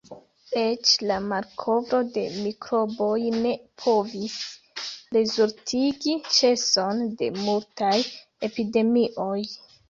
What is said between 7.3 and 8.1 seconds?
multaj